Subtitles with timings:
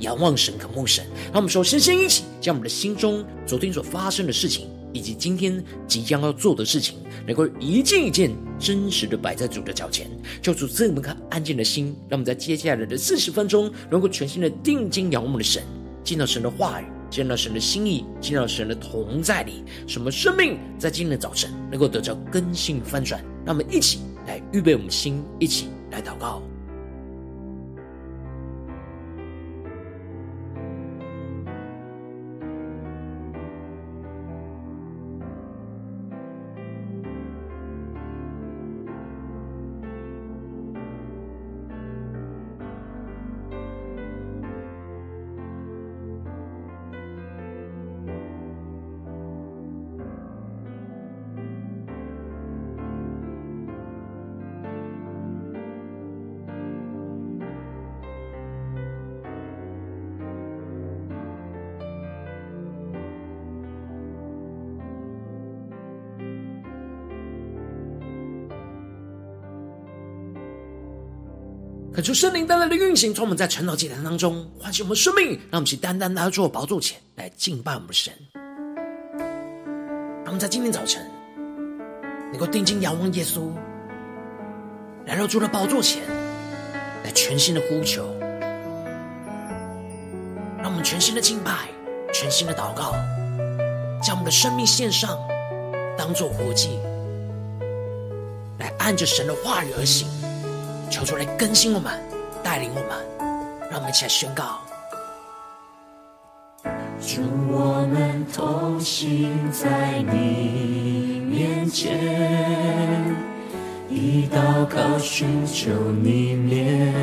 [0.00, 1.04] 仰望神，渴慕神。
[1.26, 10.08] 让我们首先先一起将我们的心中昨天所发生的事情，以及今天即将要做的事情，能够一件一件真实的摆在主的脚前，
[10.42, 11.96] 求主赐我们颗安静的心。
[12.08, 15.62] 让我们在接下来的四十分钟，能够全心的定睛仰望我们的神，
[16.02, 23.22] 见到神的话语，见到神的心意，见到神的同在里，什么生命在今天的早晨能够得到更新翻转。
[23.44, 26.42] 让我们一起来预备我们的心，一起来祷告。
[71.94, 78.12] 恳求圣灵带来的运行，从我们在晨祷祭坛当中唤醒我们生命，让我们去单单来到宝座前来敬拜我们的神。
[80.24, 81.08] 让我们在今天早晨
[82.32, 83.48] 能够定睛仰望耶稣，
[85.06, 86.02] 来到主的宝座前
[87.04, 88.04] 来全新的呼求，
[90.58, 91.68] 让我们全新的敬拜，
[92.12, 92.96] 全新的祷告，
[94.02, 95.16] 将我们的生命献上，
[95.96, 96.70] 当做活祭，
[98.58, 100.08] 来按着神的话语而行。
[100.94, 101.92] 求主来更新我们，
[102.40, 102.90] 带领我们，
[103.68, 104.60] 让我们一起来宣告：
[107.00, 111.98] 主，我们同行在你面前，
[113.90, 116.94] 以祷告寻求你面，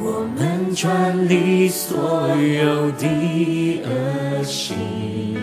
[0.00, 5.36] 我们转离所有的恶行。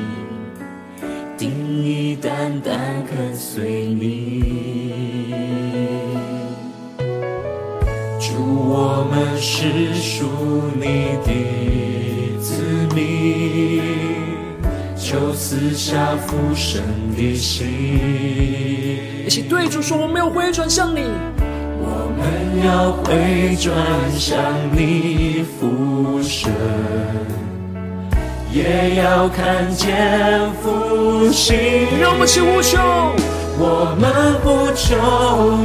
[1.38, 1.50] 定
[1.84, 5.34] 义单单跟随你，
[8.20, 8.34] 主，
[8.70, 10.28] 我们是属
[10.76, 11.32] 你的
[12.40, 12.64] 子
[12.96, 13.82] 民，
[14.96, 16.82] 求赐下福神
[17.18, 17.68] 的心。
[19.26, 21.02] 一起对主说：我们要回转向你，
[21.82, 23.76] 我们要回转
[24.12, 24.40] 向
[24.72, 26.52] 你父神。
[28.54, 32.62] 也要看见父亲让母亲优
[33.58, 34.12] 我们
[34.44, 34.96] 不求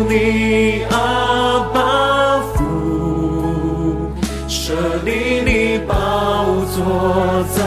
[0.09, 4.10] 你阿把福
[4.48, 4.72] 舍
[5.04, 7.60] 利你宝座在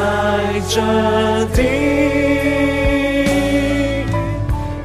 [0.67, 0.81] 这
[1.53, 1.69] 里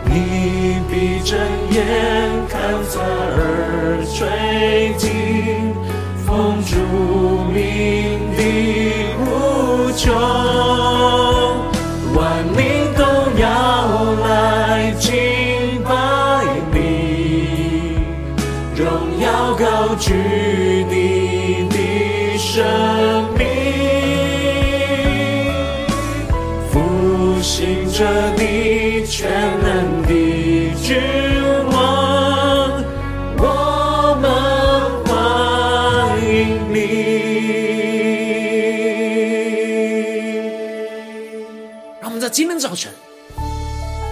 [0.05, 1.35] 你闭着
[1.71, 2.61] 眼看
[2.91, 5.73] 侧耳吹鲸
[6.27, 6.77] 风烛
[7.55, 8.06] 弥
[9.97, 10.13] 求
[12.15, 13.03] 万民都
[13.41, 13.47] 要
[14.23, 15.91] 来敬拜
[16.71, 16.77] 你，
[18.77, 18.85] 荣
[19.19, 20.13] 耀高举
[20.91, 22.63] 你的生
[23.39, 23.41] 命，
[26.71, 28.05] 复兴着
[28.37, 29.31] 你全
[29.63, 30.75] 能的
[42.37, 42.93] 今天早晨，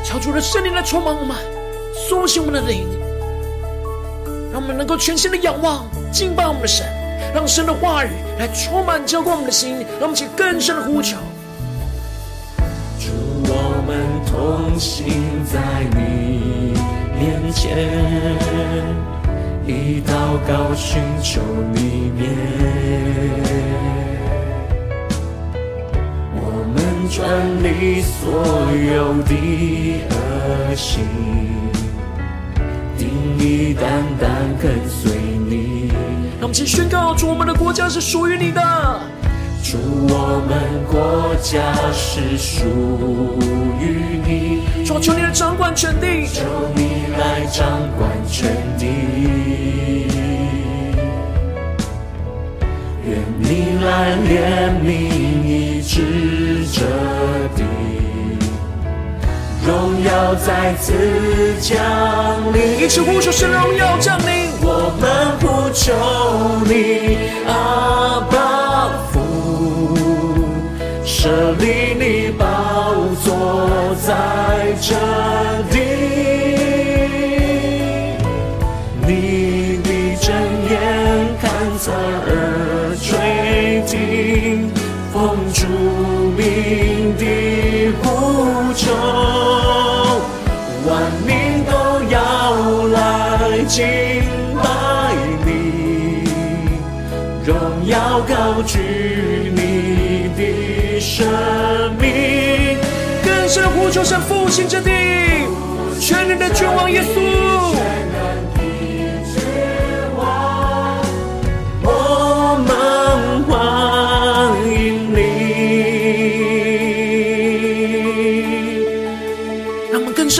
[0.02, 1.36] 求主的圣灵来充满我们，
[2.08, 2.88] 苏醒我们的灵，
[4.50, 6.86] 让我们能够全心的仰望、敬拜我们的神，
[7.34, 11.18] 让神的话语来充满、浇灌我们的心，让我们起更深的呼求。
[12.98, 13.10] 主，
[13.44, 13.94] 我们
[14.24, 15.04] 同行
[15.44, 15.60] 在
[15.94, 16.72] 你
[17.20, 17.76] 面前，
[19.66, 21.42] 以祷告寻求
[21.74, 22.24] 你面。
[27.14, 27.30] 转
[27.62, 29.32] 离所有的
[30.10, 31.04] 恶行，
[32.98, 33.08] 定
[33.38, 34.28] 意单单
[34.60, 35.12] 跟随
[35.48, 35.92] 你。
[36.40, 38.60] 让我们去宣告：主，我们的国家是属于你的。
[39.62, 39.78] 主，
[40.08, 40.58] 我们
[40.90, 41.62] 国家
[41.92, 42.64] 是属
[43.80, 44.84] 于你。
[44.84, 46.26] 主，求你来掌管全地。
[46.26, 46.42] 求
[46.74, 47.64] 你来掌
[47.96, 48.88] 管全地。
[53.06, 54.88] 愿你来怜悯
[55.44, 56.80] 医治这
[57.54, 57.62] 地，
[59.66, 60.94] 荣耀再次
[61.60, 61.76] 降
[62.54, 62.80] 临。
[62.80, 65.92] 一起呼求神荣耀降临，我们呼求
[66.64, 69.20] 你，阿爸父，
[71.04, 74.14] 设立你宝座在
[74.80, 74.94] 这
[75.70, 75.93] 地。
[90.86, 91.72] 万民都
[92.10, 92.16] 要
[92.88, 93.82] 来敬
[94.62, 94.64] 拜
[95.44, 96.24] 你，
[97.46, 97.54] 荣
[97.86, 98.78] 耀高举
[99.54, 101.26] 你的生
[102.00, 102.78] 命，
[103.24, 104.90] 更深呼求神复兴之地，
[106.00, 107.18] 全能的君王耶稣，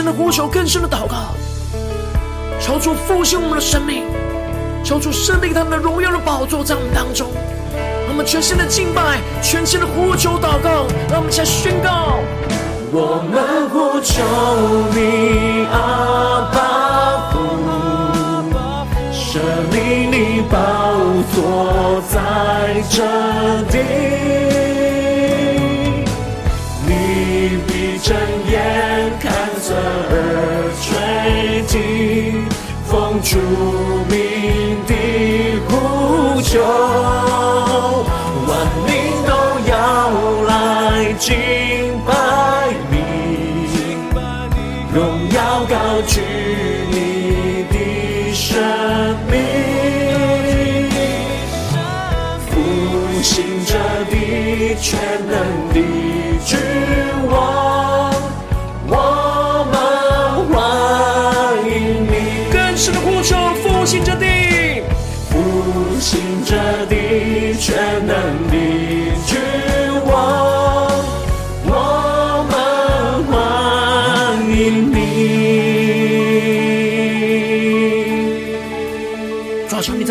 [0.05, 1.33] 深的呼求，更深的祷告。
[2.59, 4.03] 求主复兴我们的生命，
[4.83, 7.31] 求主设立他们的荣耀的宝座在我们当中，
[8.05, 12.19] 让我们全心的敬拜，全心的呼求祷告，让我们一起来宣告：
[12.91, 14.21] 我们呼求
[14.93, 17.39] 你，阿爸父，
[19.11, 19.39] 设
[19.71, 21.01] 立你宝
[21.33, 22.19] 座在
[22.91, 23.01] 这
[23.71, 23.79] 地，
[26.85, 28.15] 你必睁
[28.47, 32.45] 眼看侧耳垂听。
[32.85, 33.39] 奉主
[34.07, 34.93] 名的
[35.67, 36.61] 呼求，
[38.45, 38.51] 万
[38.85, 38.93] 民
[39.25, 39.33] 都
[39.67, 39.73] 要
[40.43, 41.33] 来敬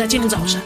[0.07, 0.61] 今天早晨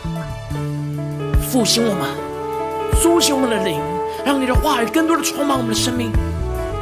[1.49, 3.79] 复兴我们，苏醒我们的灵，
[4.25, 6.11] 让你的话语更多的充满我们的生命，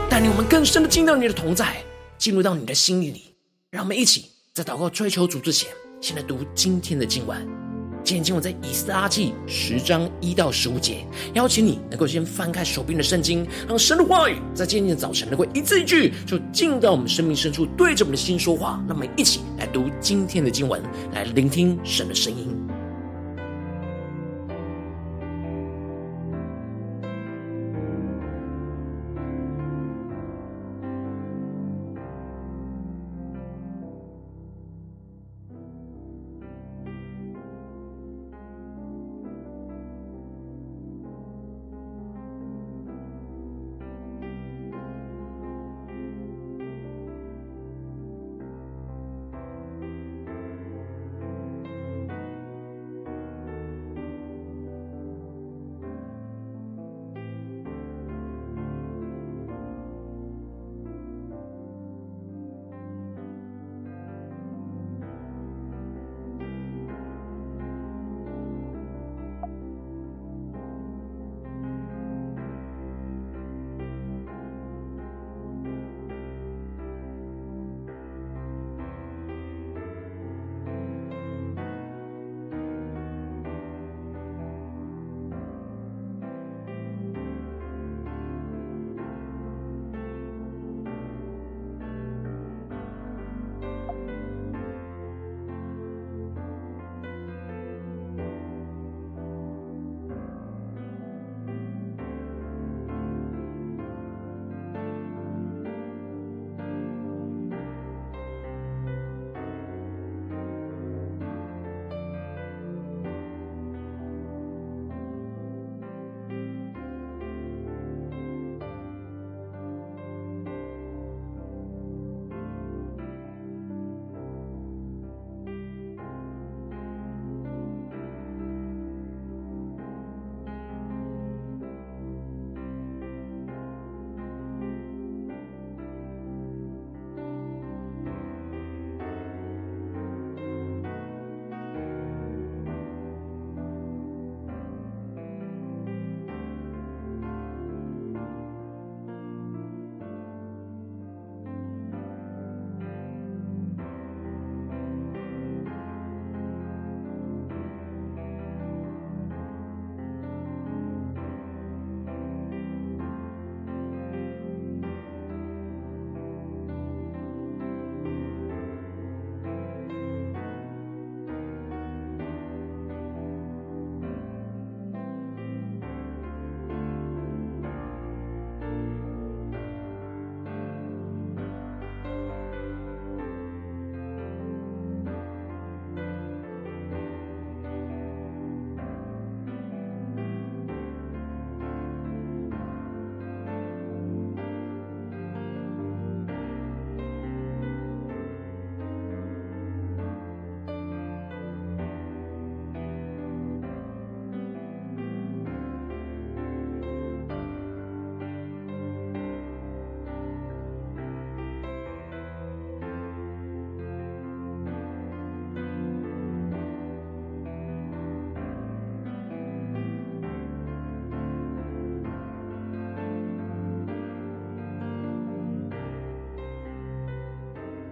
[0.09, 1.77] 带领我们更深的进到你的同在，
[2.17, 3.35] 进入到你的心意里。
[3.69, 5.69] 让我们一起在祷告追求主之前，
[6.01, 7.66] 先来读今天的经文。
[8.07, 18.81] 今天经文在以斯拉记十章一到十五节，邀请你能够先翻开手边的圣经，让神的话语在今天的早晨能够一字一句就进到我们生命深处，对着我们的心说话。
[18.87, 20.81] 那么，一起来读今天的经文，
[21.13, 22.56] 来聆听神的声音。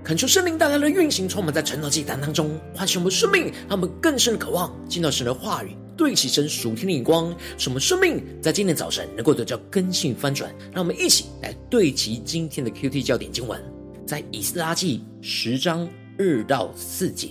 [0.05, 10.53] 恳求圣灵大大的运行，充满在晨祷祭坛当中，唤醒我们生命，让我们更深的渴望进到神的话语，对齐神属天的眼光，使我们生命在今天早晨能够得到更新翻转。
[10.71, 13.59] 让我们一起来对齐今天的 QT 焦点经文，
[14.05, 17.29] 在以斯拉记十章二到四节，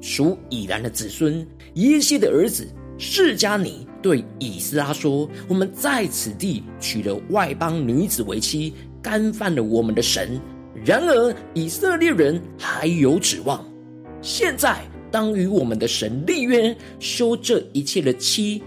[0.00, 2.66] 属以兰的子孙耶西的儿子
[2.98, 10.40] 示迦尼对以斯拉说：“我们在此地娶了外邦女子为妻，干犯了我们的神。”
[10.84, 13.64] 然而以色列人还有指望。
[14.22, 14.78] 现在
[15.10, 18.62] 当与我们的神立约，修这一切的妻，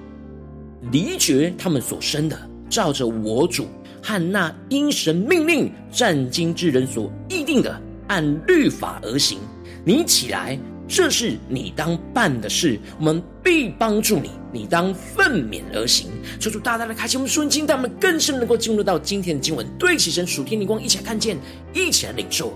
[0.91, 2.37] 离绝他们所生的，
[2.69, 3.67] 照着我主
[4.01, 9.39] 和那因神命令战经之人所议定的，按律法而行。
[9.85, 10.59] 你起来。
[10.87, 14.31] 这是你当办的事，我们必帮助你。
[14.51, 16.09] 你当奋勉而行。
[16.39, 21.37] 求主大大的开启我们顺经，让我们更深能够进入到今天的经文，对齐神属天灵光，一起来看见，
[21.73, 22.53] 一起来领受。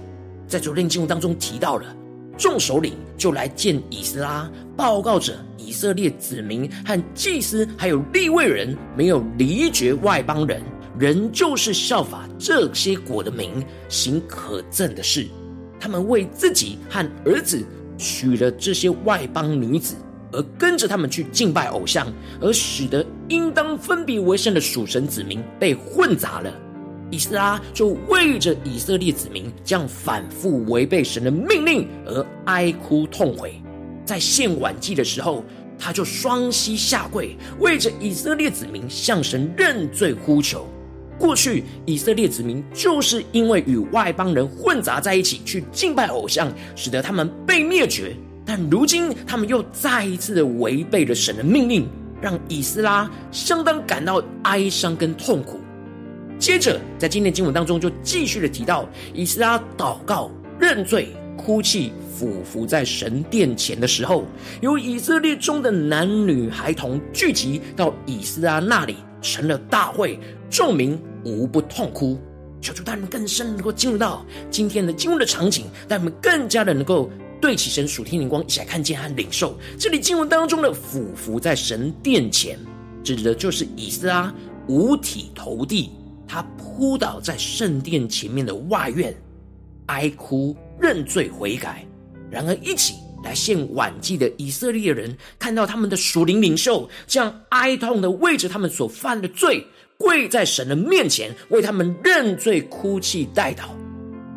[0.48, 1.96] 在昨天经文当中提到了，
[2.38, 10.62] 众首领就来见以斯拉，报告着以色列子民和祭司，还有立位人，没有离绝外邦人，
[11.00, 15.26] 仍旧是效法这些国的民，行可憎的事。
[15.80, 17.66] 他们为自己和儿子。
[17.98, 19.96] 娶了这些外邦女子，
[20.32, 22.08] 而跟着他们去敬拜偶像，
[22.40, 26.54] 而使得应当分别为圣的属神子民被混杂了。
[27.10, 33.62] 以斯拉就为着以色列子民这样反复违背神的命令而哀哭痛悔，
[34.06, 35.44] 在献晚祭的时候，
[35.80, 40.68] 他就双膝下跪，为着以色列子民向神认罪呼求。
[41.18, 48.16] 过去以色列子民就是因为与外邦人混杂在一起去敬拜偶像，使得他们被灭绝。
[48.46, 51.88] 但如今他们又再一次的违背了神的命令，
[52.22, 55.60] 让以斯拉相当感到哀伤跟痛苦。
[56.40, 64.24] 接着在今天经文当中就继续的提到，以斯拉祷告认罪、哭泣、俯伏在神殿前的时候，
[64.62, 68.98] 有以色列中的男女孩童聚集到以斯拉那里。
[69.20, 70.18] 成了大会，
[70.50, 72.18] 众民无不痛哭。
[72.60, 79.56] 求主带你们更深能够进入到今天的经文的场景，带你们更加的能够对起神属天灵光，一起来看见和领受。
[79.78, 82.58] 这里经文当中的俯伏在神殿前，
[83.04, 84.34] 指的就是以斯拉
[84.68, 85.92] 五体投地，
[86.28, 89.16] 他扑倒在圣殿前面的外院，
[89.86, 91.86] 哀哭认罪悔改。
[92.32, 92.96] 然而一起。
[93.24, 99.66] 来献晚祭的以色列人，看到他们的属灵领袖这样哀痛的为着他们所犯的罪
[99.98, 103.70] 跪在神的面前，为他们认罪哭泣代祷，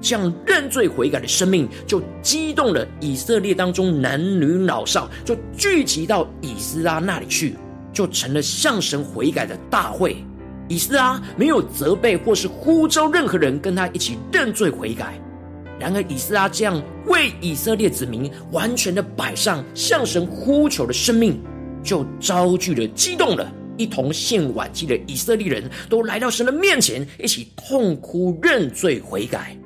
[0.00, 7.54] 这样认罪悔改的生命，就激动了以色列当中男女老少，就聚集到以斯拉那里去，
[7.92, 10.16] 就成了向神悔改的大会。
[10.68, 15.20] 以斯拉没有责备或是呼召任何人跟他一起认罪悔改。
[15.80, 21.40] 然而，以斯拉这样为以色列子民完全的摆上向神呼求的生命，
[21.82, 29.56] 就招聚了、激动了一同献晚祭的以色列人都来到神的面前，一起痛哭认罪悔改。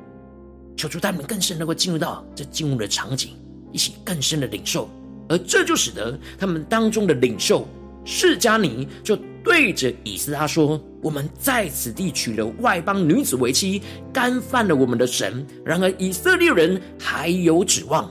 [0.76, 3.30] 求主他们更深能够进入到这经文的场景，
[3.73, 4.88] 一起更深的领受，
[5.28, 7.66] 而这就使得他们当中的领袖
[8.04, 10.83] 示迦尼就对着以斯拉说。
[11.05, 15.47] 我们在此地娶了外邦女子为妻，干犯了我们的神。
[15.63, 18.11] 然而以色列人还有指望。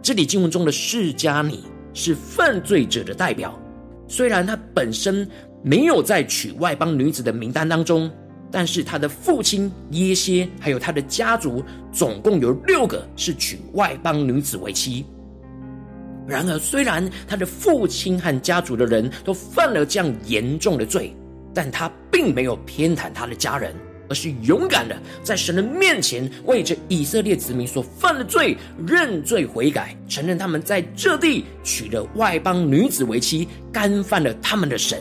[0.00, 3.60] 这里经文中的释迦尼是犯罪者的代表，
[4.08, 5.28] 虽然他本身
[5.62, 8.10] 没有在娶外邦女子的名单当中，
[8.50, 15.04] 但是他的父亲耶歇还有他的家族总共有六个是娶外邦女子为妻。
[16.30, 21.14] 然而虽然他的父亲和家族的人都犯了这样严重的罪。
[21.52, 23.74] 但他并没有偏袒他的家人，
[24.08, 28.56] 而是勇敢的在神的面前为着以色列子民所犯的罪
[28.86, 35.00] 认罪悔改，承认他们在这地娶了外邦女子为妻，干犯了他们的神。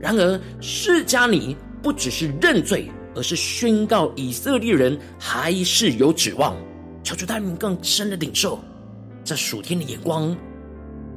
[0.00, 6.56] 然而，释迦尼不只是认罪，而是宣告以色列人还是有指望。
[7.04, 8.58] 求主带领更深的领受
[9.22, 10.36] 这属天的眼光。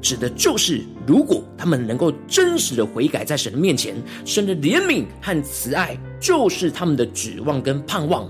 [0.01, 8.29] 指的就是，如果他们能够真实的悔改，在神的面前，神的怜悯和慈爱就是他们的指望跟盼望。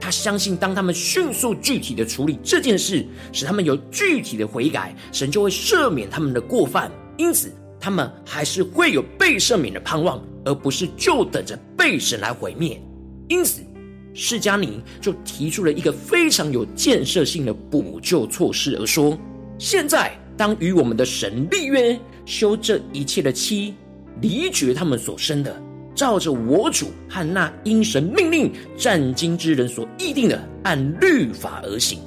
[0.00, 6.90] 他相信，当他们迅速具体的处理这件事，使他们有具体的悔改，神就会赦免他们的过犯。
[7.18, 12.80] 因此，他们还是会有被赦免的盼望，而不是就等着被神来毁灭。
[13.28, 13.60] 因此，
[14.14, 19.18] 释迦尼就提出了一个非常有建设性的补救措施，而说：
[19.58, 20.16] 现在。
[20.40, 23.74] 当与我们的神立约，修这一切的妻，
[24.22, 25.54] 离绝他们所生的，
[25.94, 31.98] 照着我主和那因神命令战经之人所议定的，按律法而行。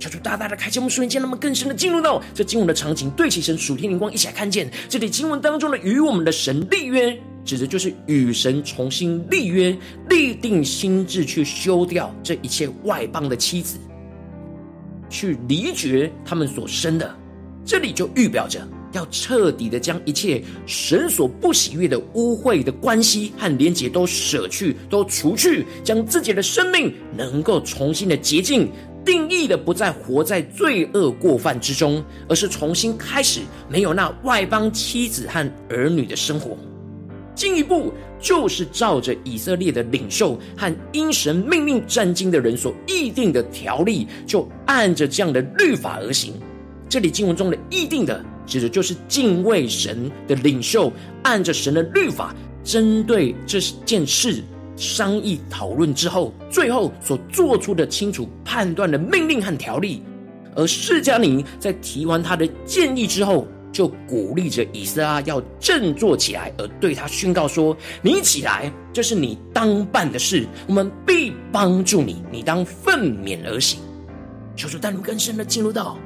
[0.00, 7.14] 求主大大的开启我们属灵间，让我们更深的进入到这经文的场景，对齐神属天灵光，一起来看见这里经文当中的与我们的神立约，
[7.44, 9.76] 指的就是与神重新立约，
[10.08, 13.76] 立定心志去修掉这一切外邦的妻子，
[15.10, 17.14] 去离绝他们所生的。
[17.64, 28.68] 这里就预表着要彻底的将一切神所不喜悦的污秽的关系和连结都舍去，都除去，将自己的生命能够重新的洁净。
[29.04, 36.56] 定义的不再活在罪恶过犯之中，而是重新开始没有那外邦妻子和儿女的生活。
[37.34, 46.32] 进一步就是照着以色列的领袖和因神命令战经的人所议定的条例，就按着这样的律法而行。
[46.94, 50.92] 这里经文中的议定的，指的就是敬畏神的领袖，
[51.24, 54.40] 按着神的律法，针对这件事。
[54.76, 60.04] 商议讨论之后，最后所做出的清楚判断的命令和条例。
[60.54, 73.80] 而释迦尼在提完他的建议之后，就鼓励着以色列要振作起来，而对他宣告说：“你起来，这是你当办的事，我们必帮助你，你当奋勉而行。”
[74.54, 75.98] 求主带领更深的进入到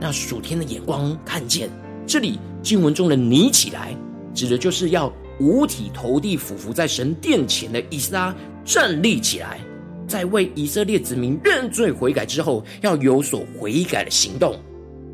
[0.00, 1.70] 那属天的眼光，看见
[2.06, 3.96] 这里经文中的“你起来”，
[4.34, 5.12] 指的就是要。
[5.40, 8.34] 五体投地俯伏在神殿前的以斯拉
[8.64, 9.60] 站立起来，
[10.08, 14.58] 在为以色列子民认罪悔改之后，要有所悔改的行动。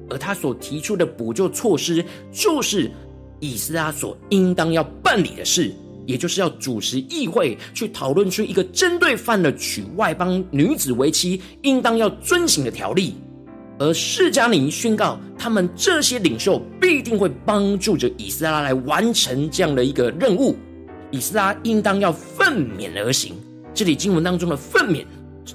[0.09, 2.90] 而他所提出的补救措施，就是
[3.38, 5.70] 以斯拉所应当要办理的事，
[6.07, 13.12] 也就是要主持议会，去讨论出一个针对犯了娶外邦女子为妻，应当要遵行的条例。
[13.85, 20.57] 而释迦尼宣告，他们这些领袖必定会帮助着以斯拉来完成这样的一个任务。
[21.11, 23.35] 以斯拉应当要奋勉而行。
[23.75, 25.05] 这里经文当中的“奋勉”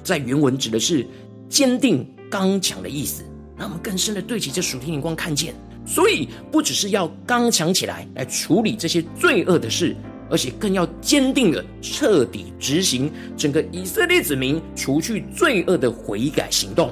[0.04, 1.04] 在原文指的是
[1.50, 3.24] 坚定、刚强的意思。
[3.58, 9.96] 让我们更深的对齐这属天灵光看见，所以不只是要刚强起来来处理这些罪恶的事，
[10.30, 16.92] 而且更要坚定的彻底执行整个以色列子民除去罪恶的悔改行动。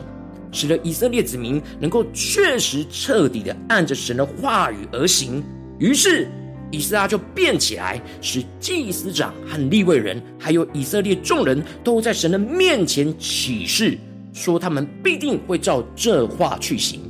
[0.51, 5.43] 使得以色列子民能够确实彻底的按着神的话语而行。
[5.79, 6.27] 于是
[6.71, 13.97] 以斯拉就变起来，使祭司长和利未人，还有以色列众人都在神的面前起誓，
[14.33, 17.01] 说他们必定会照这话去行。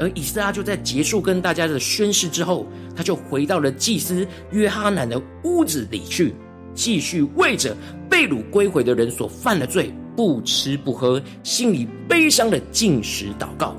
[0.00, 6.34] 而以斯拉就在结束跟大家的宣誓之后，他就回到了祭司约哈难的屋子里去，
[6.74, 7.76] 继续为着
[8.08, 9.92] 被掳归回的人所犯的罪。
[10.18, 13.76] 不吃不喝，心里悲伤的进食祷告。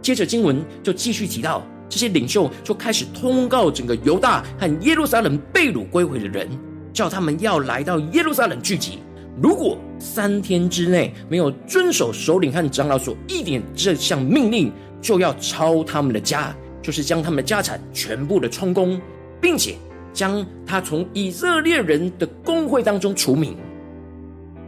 [0.00, 6.48] 接着经文就继续提到，这些领袖就开始通告整个犹大和耶路撒冷被掳归回的人，
[6.92, 9.00] 叫他们要来到耶路撒冷聚集。
[9.42, 19.00] 如果三天之内没有遵守首领和长老所一点这项命令，就要抄他们的家，就是将他们的家产全部的充公，
[19.40, 19.74] 并且
[20.12, 23.56] 将他从以色列人的工会当中除名。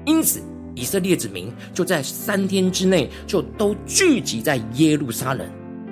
[0.04, 0.42] 因此。
[0.74, 5.46] 以色列子民就在三天之内就都聚集在耶路撒冷，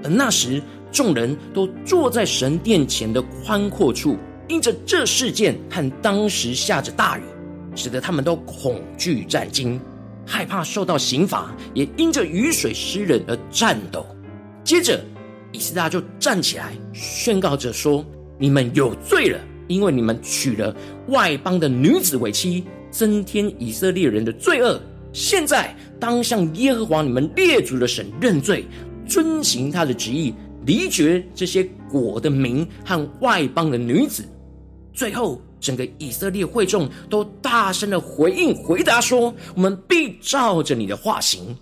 [0.05, 4.17] 而那时众人都坐在神殿前的宽阔处，
[4.49, 7.23] 因着这事件和当时下着大雨，
[7.75, 9.81] 使得他们都恐惧战惊，
[10.25, 14.07] 害怕受到刑罚，也因着雨水湿冷而颤抖。
[14.65, 15.05] 接着，
[15.53, 18.05] 以斯拉就站起来宣告着说
[18.39, 20.75] ：“你们有罪了，因为你们娶了
[21.09, 24.81] 外邦的女子为妻。”增添以色列人的罪恶，
[25.13, 28.65] 现在当向耶和华你们列祖的神认罪，
[29.07, 30.35] 遵行他的旨意，
[30.67, 34.25] 离绝这些国的民和外邦的女子。
[34.93, 41.57] 最后，整个以色列会众都大声的回应回答说：“我们必照着你的话行。”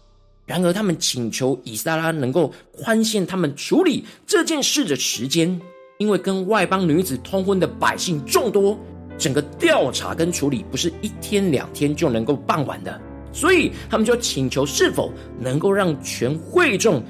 [0.46, 5.60] 然而，他们请求以斯拉能够宽限他们处理这件事的时间，
[5.98, 8.78] 因为跟外邦女子通婚的百姓众多。
[9.18, 13.00] 整个调查跟处理不是一天两天就能够办完的，
[13.32, 17.02] 所以他们就请求是否能够让全会众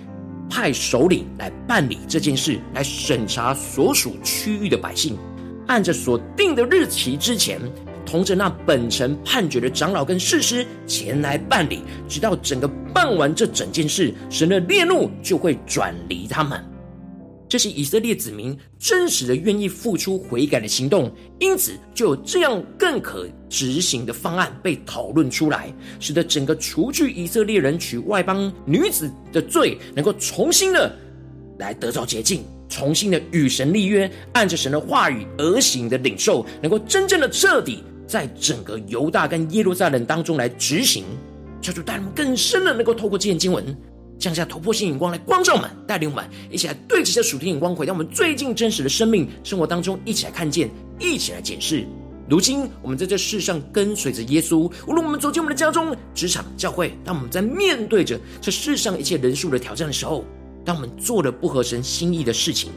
[0.49, 5.19] 派首领来办理这件事，来审查所属区域的百姓，
[5.67, 7.61] 按着所定的日期之前，
[8.05, 16.65] 同着那本城判决的长老跟士师前来办理，直到整个办完这整件事，神的烈怒就会转离他们。
[17.49, 30.93] 这是以色列子民真实的愿意付出悔改的行动，因此就有这样更可执行的方案被讨论出来，使得整个除去以色列人娶外邦女子的罪，能够重新的
[31.59, 41.05] 来得到洁净，重新的与神立约，按着神的话语而行的领袖，能够真正的彻底在整个犹大跟耶路撒冷当中来执行。
[41.63, 43.65] 求主带领更深的能够透过这件经文，
[44.19, 51.87] 降下突破性眼光来光照我们，带领我们一起来对齐这属天眼光，回到我们最近真实的生命生活当中，一起来看见，一起来检视。
[52.29, 60.25] 如今我们在这世上跟随着耶稣，无论我们走进我们的家中、职场、教会，当我们在面对着这世上一切人数的挑战的时候，
[60.65, 62.73] 当我们做了不合神心意的事情，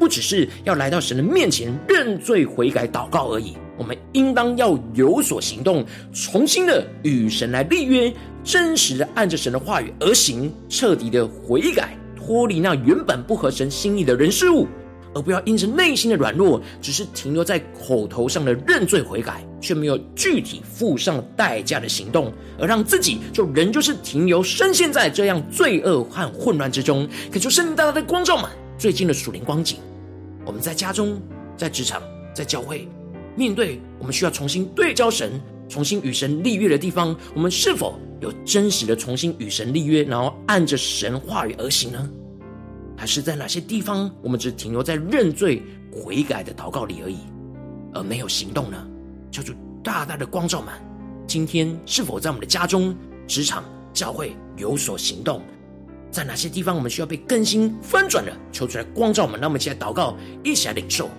[0.00, 8.12] 不只是要来到神的面前认罪悔改祷告而已，我们应当要有所行动，重新的与神来立约，
[8.48, 14.66] 真实的按着神的话语而行，彻底的悔改，脱离那原本不合神心意的人事物。
[15.14, 27.06] 而不要因着内心的软弱，只是停留在口头上的认罪悔改，却没有具体付上代价的行动，而让自己就仍旧是停留深陷在这样罪恶和混乱之中。
[27.30, 29.76] 可求圣灵大大的光照们，最近的属灵光景，
[30.46, 31.20] 我们在家中、
[31.54, 32.88] 在职场、在教会，
[33.36, 42.10] 面对我们需要重新对焦神、重新与神立约的地方，我们是否有真实的重新与神立约，然后按着神话语而行呢？
[42.96, 47.18] 还是在哪些地方，我们只停留在认罪悔改的祷告里而已，
[47.92, 48.86] 而没有行动呢？
[49.30, 49.52] 求主
[49.84, 50.72] 大大的光照们，
[51.26, 55.42] 今天是否在我们的家中、职场、教会有所行动？
[56.10, 58.32] 在哪些地方我们需要被更新翻转的？
[58.50, 61.10] 求主来光照我们，让我们一起来祷告，一起来领受。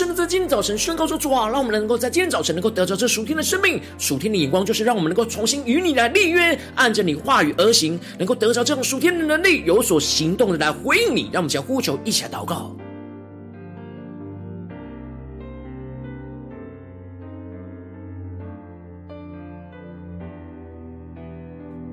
[0.00, 11.28] 甚至在今天早晨宣告说：主啊，让我们能够在今天早晨能够得着这属天的生命，属天的眼光，就是让我们能够重新与你来立约，按着你话语而行，能够得着这种属天的能力，有所行动的来回应你。
[11.30, 12.74] 让我们将呼求一起来祷告，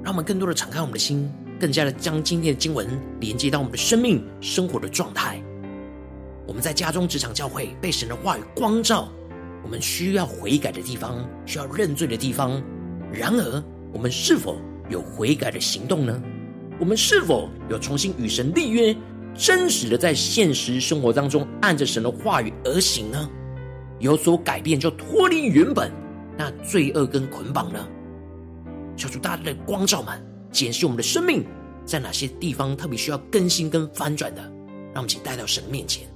[0.01, 2.87] 让我们更多的敞开我们的心，更加的将今天的经文
[3.19, 5.43] 连接到我们的生命生活的状态。
[6.47, 9.09] 我们在家中、职场、教会被神的话语光照，
[9.63, 12.63] 我们需要悔改的地方，需要认罪的地方。
[13.11, 14.57] 然而，我们是否
[14.89, 16.21] 有悔改的行动呢？
[16.79, 18.95] 我们是否有重新与神立约，
[19.35, 23.29] 真实的在现实生活当中按着神的话语而行呢？
[23.99, 25.91] 有所改变，就脱离原本
[26.37, 27.87] 那罪恶跟捆绑呢？
[28.95, 31.45] 求主大大的光照们，检视我们的生命，
[31.85, 36.07] 在哪些地方特别需要更新跟翻转的，让我们请带到神面前。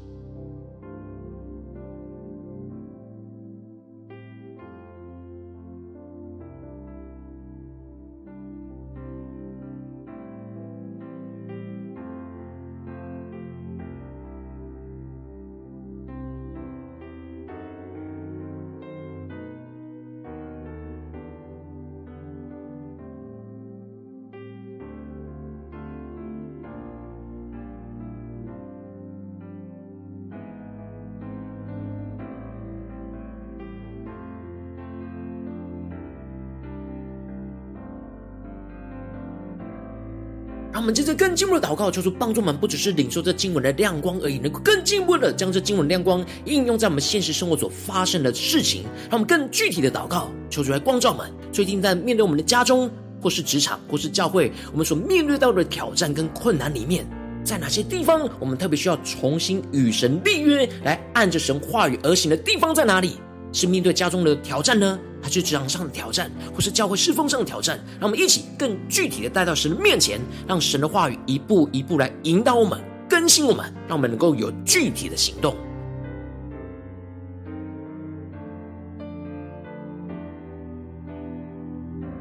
[40.93, 48.83] 接着更进一步的祷告，求主帮助我们，不只是领受这经文的亮光而已，能够更进一步的将这经文亮光应用在我们现实生活所发生的事情。
[49.09, 51.31] 让我们更具体的祷告，求主来光照我们。
[51.51, 52.89] 最近在面对我们的家中，
[53.21, 57.05] 或是职场，或是教会，我们所面对到的挑战跟困难里面，
[57.43, 63.17] 在哪些地方我们特别需要重新与神立约，来按着神话语而行的地方在哪里？
[63.51, 64.99] 是面对家中的挑战呢？
[65.21, 75.55] 还是职场上的挑战，或是教会侍奉上的挑战，让我们一起更具体的带到神的面前，让神的话语一步一步来引导我们、更新我们，让我们能够有具体的行动。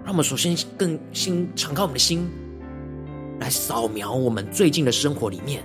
[0.05, 2.29] 让我们首先更新敞开我们的心，
[3.39, 5.63] 来扫描我们最近的生活里面，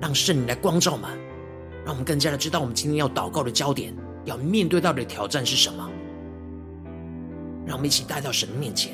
[0.00, 1.10] 让圣灵来光照我们，
[1.84, 3.92] 让我们更加的知道我们今天要祷告的焦点，
[4.24, 5.90] 要面对到的挑战是什么。
[7.66, 8.92] 让我们一起带到神的面前。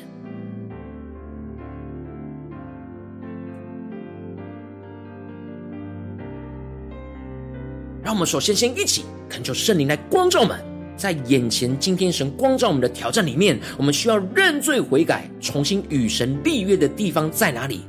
[8.03, 10.59] 让我们首先先一起恳求圣灵来光照我们，
[10.97, 17.81] 在眼前今天神光照我们的挑战里面，我们需要认罪悔改、重新与神立约的地方在哪里？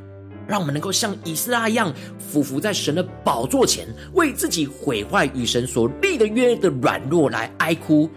[0.46, 8.08] 让我们能够像以斯拉一样，俯伏在神的宝座前，为自己毁坏与神所立的约的软弱来哀哭，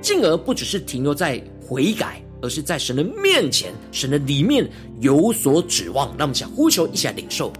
[0.00, 4.68] 进而不只是停留在悔改，而是在神的面前、神的里面
[5.00, 6.08] 有所指望。
[6.16, 7.52] 让我们想呼求一下领受。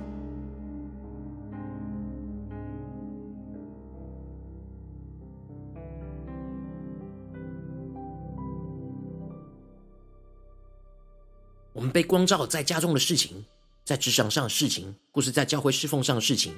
[11.75, 13.45] 我们被光照在家中的事情，
[13.89, 16.53] 在职场上的事情，或是在教会侍奉上的事情，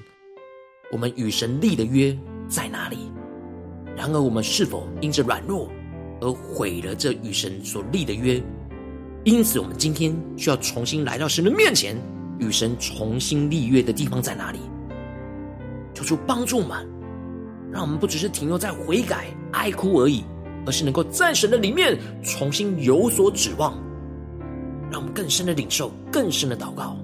[0.91, 3.09] 我们与神立的约在哪里？
[3.97, 5.71] 然而，我们是否因着软弱
[6.21, 8.43] 而毁了这与神所立的约？
[9.23, 11.97] 因此，我们今天需要重新来到神的面前，
[12.41, 14.59] 与神重新立约的地方在哪里？
[15.95, 16.85] 求主帮助我们，
[17.71, 20.25] 让我们不只是停留在悔改、哀哭而已，
[20.67, 23.81] 而是能够在神的里面重新有所指望。
[24.91, 26.97] 让我们更深的领受，更深的祷告。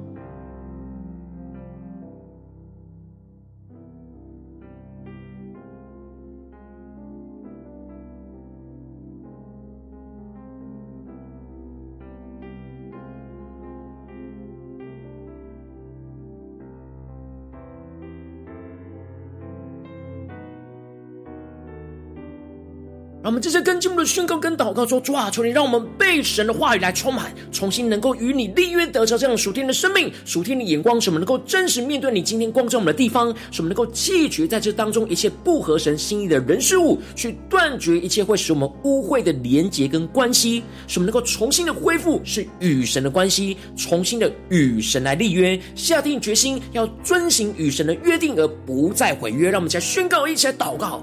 [23.27, 49.51] 我们这些跟进我们的宣告跟祷告说：主啊，求你让我们被神的话语来充满，重新能够与你立约，得着这样属天的生命、属天的眼光，什么能够真实面对你今天光照我们的地方，什么能够弃绝在这当中一切不合神心意的人事物，去断绝一切会使我们污秽的连结跟关系，什么能够重新的恢复是与神的关系，重新的与神来立约，下定决心要遵行与神的约定，而不再毁约。
[49.51, 51.03] 让我们一起来宣告，一起来祷告。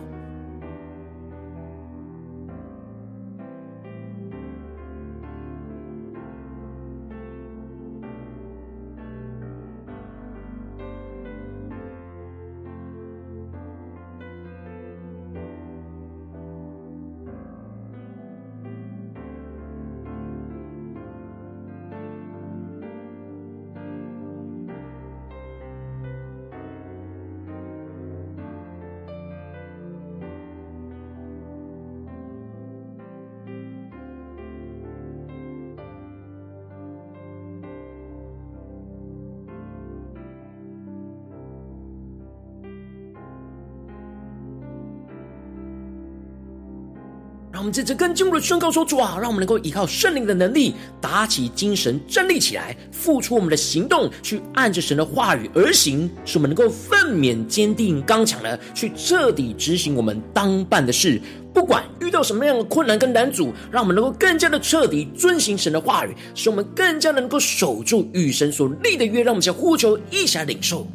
[47.64, 61.22] 我们这次更进一步的宣告说：“主啊，让我们能够依靠圣灵的能力，打起精神，站立起来，付出我们的行动，去按着神的话语而行，使我们能够奋勉、坚定、刚强的去彻底执行我们当办的事。
[61.54, 69.24] 不管遇到什么样的困难跟难阻，让我们能够更加的彻底遵行神的话语，使我们更加的能够守住与神所立的约。
[69.24, 70.86] 让我们先呼求，一起来领受。”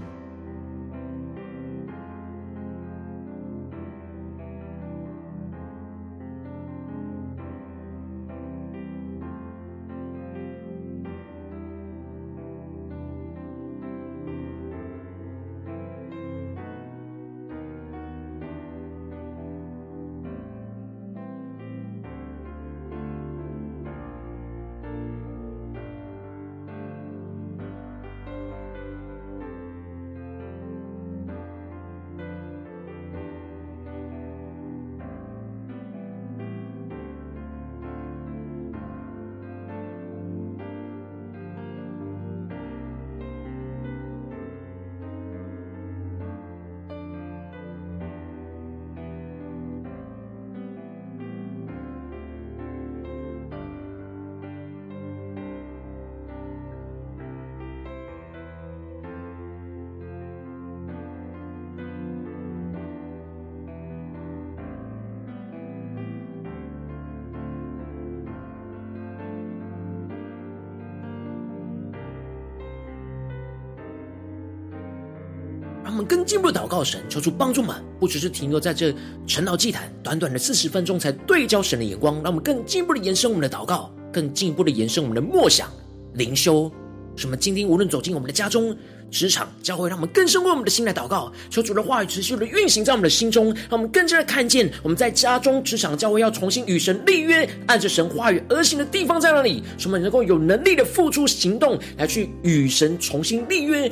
[76.08, 78.94] 更进一步的祷告神，求主帮助我们，不只是停留在这
[79.26, 85.68] 晨祷祭坛短短的四十分钟才对焦神的眼光，让我们更进一步的延伸我们的祷告，更进一步的延伸我们的默想
[86.14, 86.72] 灵修。
[87.14, 88.74] 什么今天无论走进我们的家中、
[89.10, 99.64] 职场、教会，让我们更深为我们的心来祷告，求主的话语持续的运行在我们的心中，让我们更加的看见我们在家中、职场、教会要重新与神立约，按着神话语而行的地方在哪里？
[99.76, 103.90] 使我们能够有能力的付出行动，来去与神重新立约。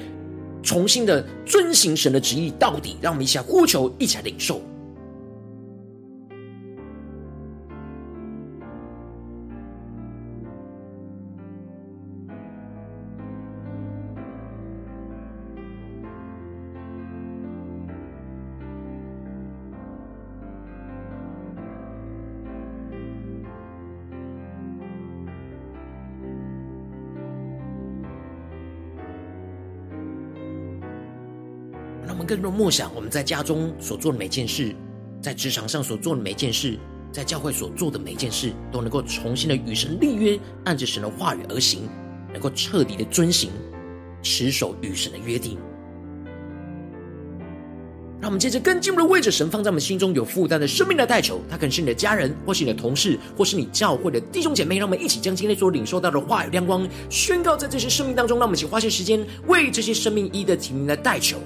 [0.66, 4.60] 重新的遵行神的旨意到底，让我们一起来呼求，一起来领受。
[32.26, 34.74] 更多默想我们在家中所做的每件事，
[35.22, 36.76] 在职场上所做的每件事，
[37.12, 41.88] 在教会所做的每件事，都能够重新的与神立约，按着神的话语而行，
[42.32, 43.50] 能够彻底的遵行，
[44.22, 45.56] 持守与神的约定。
[48.18, 54.78] 让我们接着更进一步的为着神放在我们心中有负担的生命来代求，他可能是你的家人，或是你的同事，或是你教会的弟兄姐妹。
[54.78, 58.38] 让我们一起将今天所领受到的话语亮光宣告在这些生命当中。
[58.38, 61.38] 让我们一起花些时间为这些生命一的提名来代求。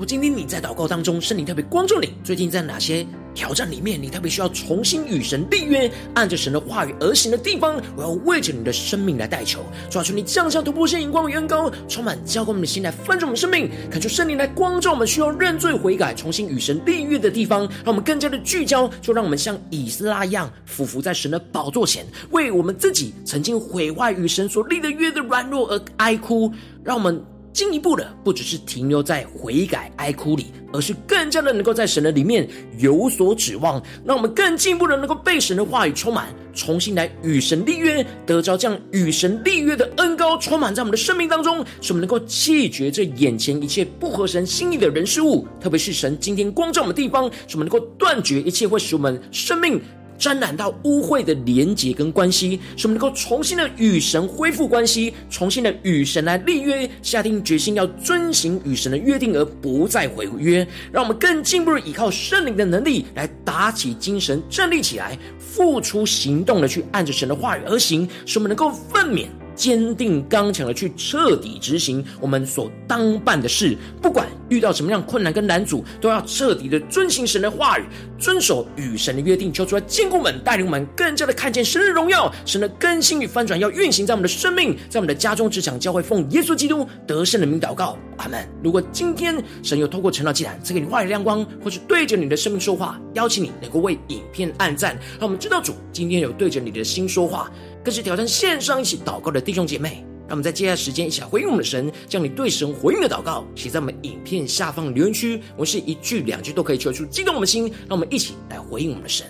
[0.00, 26.50] 果今天你在祷告当中，圣灵特别光照你，最近在哪些挑战里面，你特别需要重新与神立约，按着神的话语而行的地方，我要为着你的生命来代求，求你降下突破性、荧光与恩膏，充满浇灌我们的心来翻转我们生命，恳求圣灵来光照我们需要认罪悔改、重新与神立约的地方，让我们更加的聚焦，就让我们像以斯拉一样，俯伏在神的宝座前，为我们自己曾经毁坏与神所立的约的软弱而哀哭，
[26.82, 27.22] 让我们。
[27.52, 32.48] 进一步的，不只是停留在悔改哀哭里，而是更加的能够在神的里面
[32.78, 33.82] 有所指望。
[34.04, 49.80] 让我们更进一步的能够被神的话语充满，重新来与神立约，得着这样与神立约的恩膏充满在我们的生命当中，使我们能够弃绝这眼前一切不合神心意的人事物，特别是神今天光照我们的地方，使我们能够断绝一切会使我们生命。
[50.20, 60.64] 沾染到污秽的连结跟关系，使我们能够重新的与神恢复关系，重新的与神来立约，下定决心要遵行与神的约定，而不再毁约。
[60.92, 69.26] 让我们更进一步的依靠圣灵的能力，来打起精神，站立起来，付出行动的去按着神的话语而行，使我们能够奋勉。
[69.60, 77.84] 坚定刚强的去彻底执行我们所当办的事，不管遇到什么样困难跟难阻，都要彻底的遵行神的话语，
[78.18, 88.48] 遵守与神的约定，求主来坚固我们，带领我们更加的看见神的荣耀，神的更新与翻转要运行在我们的生命，在我们的家中、职场、教会，奉耶稣基督得胜的名祷告，阿门。
[88.64, 97.50] 如果今天神有透过晨祷祭坛赐给你话语亮光，或是对着你的生命说话，邀请你能够为影片按赞，让我们知道主今天有对着你的心说话。
[97.82, 105.40] 更是挑战线上一起祷告的弟兄姐妹，让我们在接下来时间一起来回应我们的神，将你对神回应的祷告写在我们影片下方留言区。
[105.56, 109.26] 我是一句两句都可以求出激动我们的心，让我们一起来回应我们的神。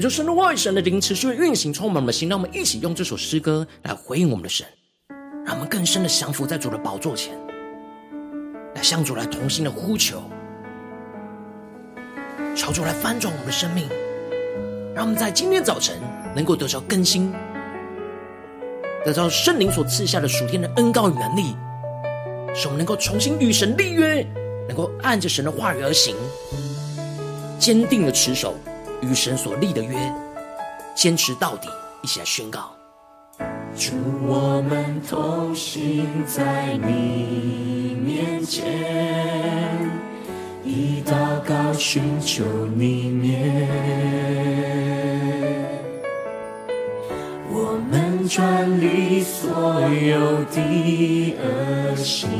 [0.00, 2.28] 就神的话语，神的灵持续运行，充满我们的心。
[2.28, 4.66] 让我们一起用这首诗歌来回应我们的神，
[5.44, 7.38] 让我们更深的降服在主的宝座前，
[8.74, 10.22] 来向主来同心的呼求，
[12.56, 13.86] 求主来翻转我们的生命，
[14.94, 15.96] 让我们在今天早晨
[16.34, 17.30] 能够得着更新，
[19.04, 21.54] 得到圣灵所赐下的属天的恩膏与能力，
[22.54, 24.26] 使我们能够重新与神立约，
[24.68, 26.16] 能够按着神的话语而行，
[27.58, 28.54] 坚定的持守。
[29.02, 29.96] 与神所立的约，
[30.94, 31.68] 坚持到底，
[32.02, 32.70] 一起来宣告。
[33.76, 33.92] 主，
[34.26, 39.90] 我们同行在你面前，
[40.64, 42.44] 以祷告寻求
[42.76, 43.68] 你面。
[47.50, 52.30] 我们转离所有的恶行，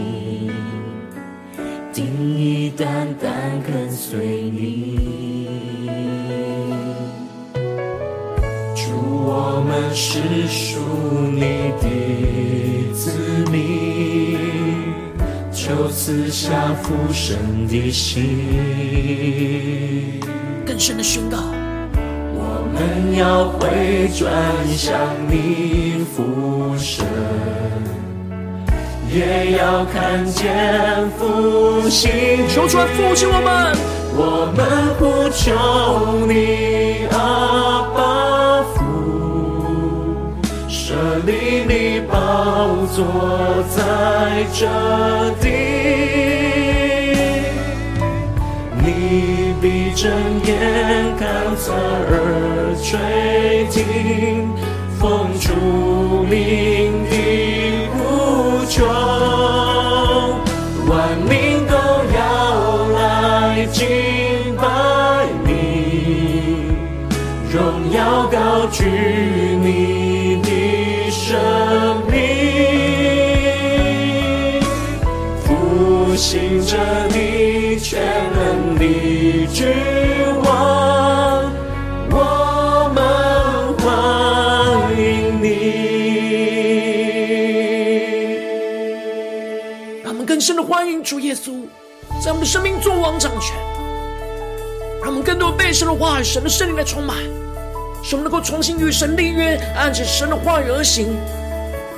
[1.92, 2.04] 定
[2.38, 5.21] 义单单跟随你。
[9.72, 10.18] 们是
[10.48, 10.80] 属
[11.32, 13.10] 你的子
[13.50, 14.36] 民，
[15.50, 20.20] 求赐下复生的心，
[20.66, 21.38] 更深的宣告。
[22.34, 24.30] 我们要回转
[24.76, 24.94] 向
[25.30, 27.06] 你复生，
[29.10, 32.46] 也要看见复兴。
[32.46, 33.74] 求主来复兴我们，
[34.14, 37.71] 我们呼求你阿
[42.94, 43.02] 坐
[43.70, 44.66] 在这
[45.40, 45.48] 地，
[48.84, 50.10] 你闭着
[50.44, 54.52] 眼看侧耳垂听，
[55.00, 55.48] 奉主
[56.24, 57.16] 名的
[57.94, 58.84] 呼求，
[60.86, 61.72] 万民都
[62.14, 62.20] 要
[62.90, 63.88] 来敬
[64.56, 64.62] 拜
[65.46, 65.48] 你，
[67.50, 68.84] 荣耀高举
[69.62, 70.12] 你。
[70.42, 70.48] 的
[71.10, 71.38] 身
[76.72, 78.00] 着你全
[78.32, 79.68] 能的君
[80.42, 81.52] 王，
[82.10, 83.04] 我们
[83.76, 83.84] 欢
[84.98, 85.46] 迎你。
[90.02, 91.52] 让我们更深的欢迎主耶稣，
[92.24, 93.54] 在我们的生命作王掌权。
[95.02, 97.18] 让我们更多被神的话语、神的圣灵来充满。
[98.02, 101.14] 使我们能够重新与神立约，按着神的话语而行，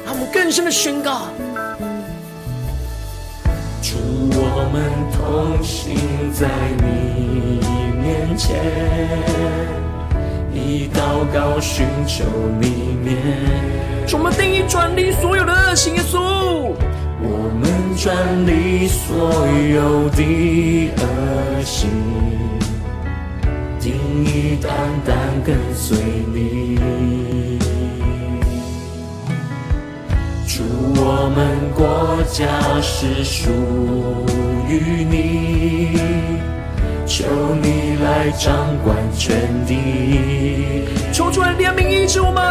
[0.04, 1.28] 让我们更深的宣告：
[4.74, 5.94] 们同行
[6.32, 6.48] 在
[6.78, 7.60] 你
[8.02, 8.56] 面前，
[10.52, 12.24] 以祷告寻求
[12.60, 13.16] 你面。
[14.04, 16.18] 主，我们定义转离所有的恶行，耶稣。
[17.22, 21.88] 我们转离所有的恶行。
[23.78, 23.94] 定
[24.24, 24.72] 义单
[25.06, 25.96] 单跟随
[26.34, 27.60] 你，
[31.06, 32.46] 我们国家
[32.80, 33.50] 是属
[34.66, 35.98] 于你，
[37.06, 37.26] 求
[37.60, 39.36] 你来掌管全
[39.66, 42.42] 地，求主来怜悯医治我们，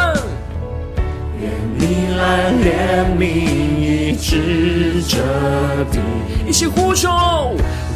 [1.42, 1.50] 愿
[1.80, 5.18] 你来怜悯医治这
[5.92, 6.00] 地，
[6.48, 7.10] 一起呼求。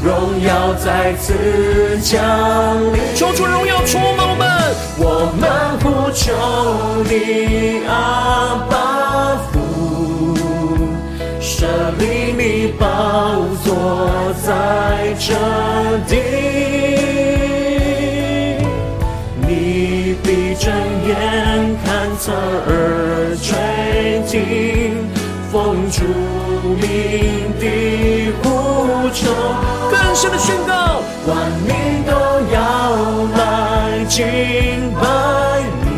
[0.04, 2.20] 荣耀再次降
[2.94, 4.48] 临，求主荣耀充满我们。
[4.98, 5.48] 我们
[5.84, 6.34] 呼求
[7.04, 9.57] 你阿爸父，
[11.60, 11.66] 设
[11.98, 12.86] 立你宝
[13.64, 15.34] 座在这
[16.06, 16.16] 地，
[19.42, 20.72] 你必睁
[21.08, 22.32] 眼看侧
[22.68, 23.58] 耳垂
[24.28, 25.10] 听，
[25.52, 26.04] 奉主
[26.80, 26.86] 明
[27.60, 29.28] 的呼求。
[29.90, 31.74] 更深的宣告，万民
[32.06, 32.12] 都
[32.54, 32.56] 要
[33.36, 34.24] 来敬
[35.02, 35.04] 拜
[35.82, 35.90] 你，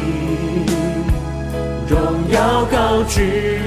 [1.89, 1.99] 荣
[2.31, 3.59] 耀高举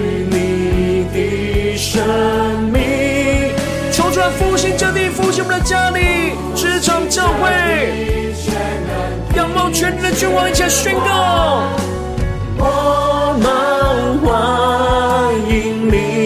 [5.53, 8.33] 的家里、职场、教会，
[9.37, 11.65] 仰望全能的君王，一起来宣告。
[12.57, 13.47] 我们
[14.25, 16.23] 欢迎你。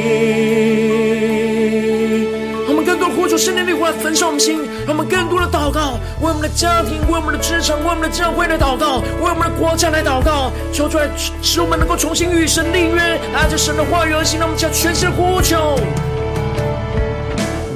[3.37, 11.07] 圣灵的灵火焚烧我们心，让我们更多的祷告，为我们的家庭，为我们的职场，为我们的教会来祷告，为我们的国家来祷告，求出来
[11.43, 14.41] 使我们能够重新与神立约，按着神的话语而行。
[14.41, 15.79] 让我们将全心呼求，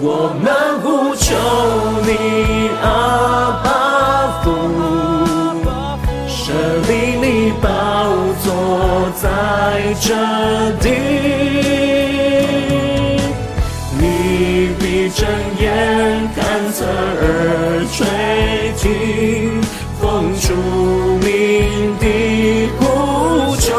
[0.02, 1.26] 我们呼求
[2.06, 2.08] 你
[2.82, 3.68] 阿爸
[4.42, 4.50] 父，
[6.26, 6.52] 舍
[6.88, 6.90] 利
[7.20, 7.68] 你宝
[8.42, 8.48] 座
[9.20, 9.24] 在
[10.00, 10.08] 这
[10.80, 10.88] 地。
[15.12, 15.26] 睁
[15.58, 16.38] 眼看
[16.72, 17.98] 侧耳垂
[18.76, 19.60] 听，
[20.00, 20.54] 奉主
[21.18, 21.26] 名
[21.98, 22.04] 的
[22.78, 22.80] 呼
[23.56, 23.74] 求，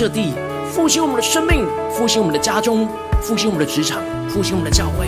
[0.00, 0.32] 这地，
[0.72, 2.88] 复兴我们的生命，复兴我们的家中，
[3.20, 5.06] 复兴我们的职场，复兴我们的教会。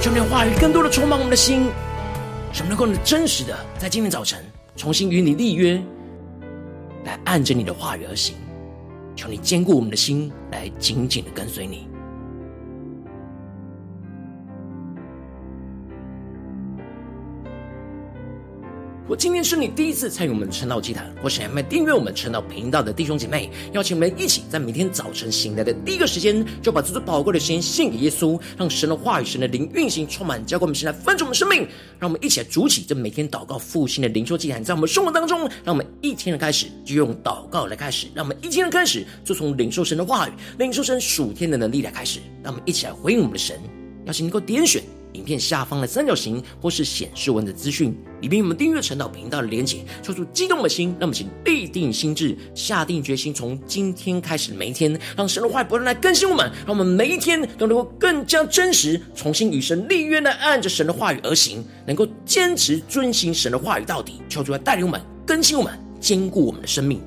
[0.00, 1.68] 求你的话语更多的充满我们的心，
[2.50, 4.42] 使我们能够真实的在今天早晨
[4.76, 5.78] 重新与你立约，
[7.04, 8.34] 来按着你的话语而行。
[9.14, 11.86] 求你坚固我们的心，来紧紧的跟随你。
[19.06, 31.68] 我今天是你第一次参与我们的晨祷祭坛，或是还没订阅我们晨祷频道的弟兄姐妹，邀请我们一起在每天早晨醒来的第一个时间，就把这最宝贵的时间献给耶稣，让神的话语、神的灵运行充满，浇灌我们现在分盛我们生命。
[31.98, 43.60] 让我们一起来筑起这每天祷告复兴的灵修祭坛，在我们生活当中，让我们一天的开始就用祷告来开始，让我们一天的开始就从领受神的话语、领受神属天的能力来开始，让我们一起来回应我们的神，
[44.06, 44.82] 邀请能够点选。
[45.14, 67.00] 影片下方的三角形，或是显示文的资讯，里面我们订阅陈祷频道的连结，抽出激动的心，那么请立定心智，下定决心，从今天开始每一天，让神的话不断来更新我们，让我们每一天都能够更加真实，重新与神立约，来按着神的话语而行，能够坚持遵行神的话语到底，求主来带领我们，更新我们，坚固我们的生命。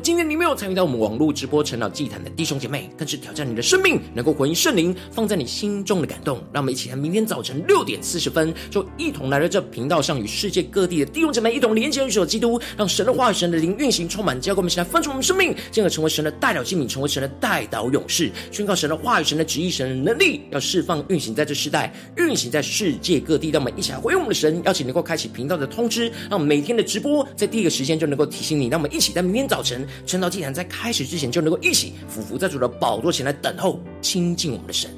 [0.00, 6.36] 今天你没有参与到我们网络直播晨祷祭坛的弟兄姐妹，更是挑战你的生命，能够回应圣灵放在你心中的感动。
[6.52, 23.50] 让我们一起在明天早晨六点四十分，就一同来到这频道上，与世界各地的弟兄姐妹一同连接、与基督，让神的话语、神的灵运行充满，教给我们，现在分出我们生命，进而成为神的代表器皿，成为神的代导勇士，宣告神的话语、神的旨意、神的能力，要释放运行在这世代，运行在世界各地。
[23.50, 28.66] 让我们一起来回应我们的神，邀请能够开启频道的通知，让我们每天的直播在第一个时间就能够提醒你。
[28.66, 29.85] 让我们一起在明天早晨。
[30.04, 34.90] 撑到祭坛在开始之前，就能够一起俯伏在主的宝座前来等候亲近我们的神。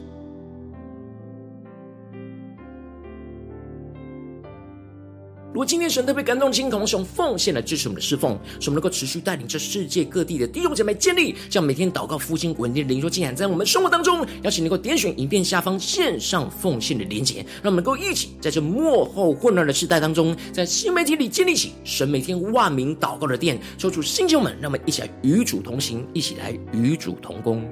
[5.59, 27.69] 如果今天神特别感动的心，同时用奉献来支持我们的侍奉，使我们能够持续带领这世界各地的弟兄姐妹建立，这样每天祷告复兴稳定的灵修进展，在我们生活当中，邀请能够点选影片下方线上奉献的连结，让我们能够一起在这幕后混乱的时代当中，在新媒体里建立起神每天万名祷告的殿，抽出新球们，让我们一起来与主同行，一起来与主同工。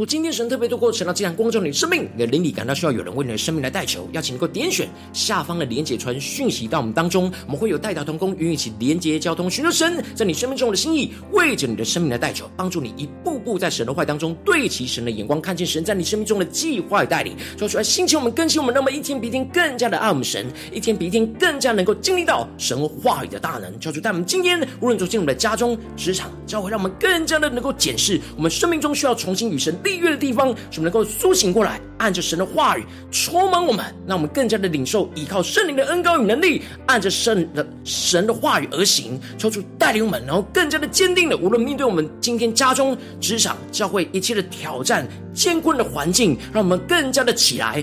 [0.00, 47.82] 如果今天神特别透过晨祷祭坛光照你生命，你的灵里感到需要有人为你的生命来代求，邀请能够点选下方的连结传讯息到我们当中，我们会有代祷同工与你一起连结交通，寻求神在你生命中的心意，为着你的生命来代求，帮助你一步步在神的话当中对齐神的眼光，看见神在你生命中的计划与带领，说出来兴起我们更新我们，那么一天比一天更加的爱我们神，一天比一天更加能够经历到神话语的大能，求主带我们今天无论走进我们的家中、职场、教会，让我们更加的能够检视我们生命中需要重新与神立约的地方，使我们能够苏醒过来，按着神的话语充满我们，让我们更加的领受依靠圣灵的恩膏与能力，按着圣的神的话语而行，抽出带领我们，然后更加的坚定的，无论面对我们今天家中、职场、教会一切的挑战、艰困的环境，让我们更加的起来。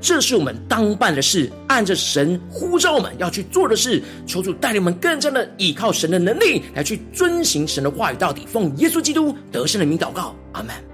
[0.00, 8.46] 这是我们当办的事，按着神呼召我们要去做的事，求主带领我们更加的依靠神的能力，来去遵行神的话语到底。
[8.46, 10.87] 奉耶稣基督得胜的名祷告，阿门。